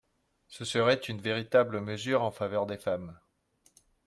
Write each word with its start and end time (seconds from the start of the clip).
Ce 0.47 0.65
serait 0.65 0.95
une 0.99 1.21
véritable 1.21 1.79
mesure 1.79 2.23
en 2.23 2.31
faveur 2.31 2.65
des 2.65 2.79
femmes. 2.79 3.19